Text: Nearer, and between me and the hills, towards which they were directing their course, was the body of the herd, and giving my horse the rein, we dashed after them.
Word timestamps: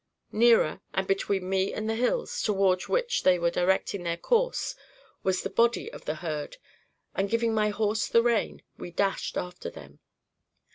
Nearer, 0.31 0.81
and 0.95 1.05
between 1.05 1.47
me 1.47 1.71
and 1.73 1.87
the 1.87 1.93
hills, 1.93 2.41
towards 2.41 2.89
which 2.89 3.21
they 3.21 3.37
were 3.37 3.51
directing 3.51 4.01
their 4.01 4.17
course, 4.17 4.73
was 5.21 5.43
the 5.43 5.49
body 5.51 5.91
of 5.91 6.05
the 6.05 6.15
herd, 6.15 6.57
and 7.13 7.29
giving 7.29 7.53
my 7.53 7.69
horse 7.69 8.07
the 8.07 8.23
rein, 8.23 8.63
we 8.79 8.89
dashed 8.89 9.37
after 9.37 9.69
them. 9.69 9.99